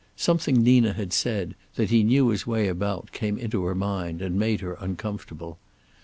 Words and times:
Something 0.15 0.63
Nina 0.63 0.93
had 0.93 1.13
said, 1.13 1.53
that 1.75 1.91
he 1.91 2.01
knew 2.01 2.29
his 2.29 2.47
way 2.47 2.67
about, 2.67 3.11
came 3.11 3.37
into 3.37 3.65
her 3.65 3.75
mind, 3.75 4.19
and 4.23 4.33
made 4.35 4.61
her 4.61 4.75
uncomfortable. 4.79 5.59